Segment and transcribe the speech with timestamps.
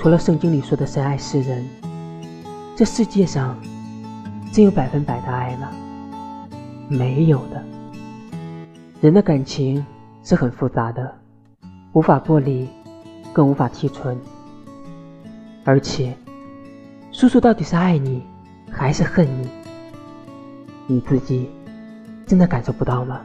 [0.00, 1.62] 除了圣经里说的深爱世人，
[2.74, 3.54] 这世界上
[4.50, 5.70] 真有百分百的爱吗？
[6.88, 7.62] 没有的。
[9.02, 9.84] 人的感情
[10.24, 11.14] 是很复杂的，
[11.92, 12.66] 无法剥离，
[13.34, 14.18] 更无法提纯。
[15.66, 16.16] 而且，
[17.12, 18.22] 叔叔到底是爱你，
[18.70, 19.50] 还是恨你？
[20.86, 21.50] 你自己
[22.26, 23.20] 真的感受不到吗？